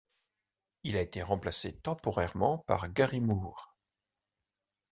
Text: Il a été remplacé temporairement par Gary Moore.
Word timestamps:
Il 0.81 0.97
a 0.97 1.01
été 1.01 1.21
remplacé 1.21 1.73
temporairement 1.77 2.57
par 2.57 2.91
Gary 2.91 3.21
Moore. 3.21 3.77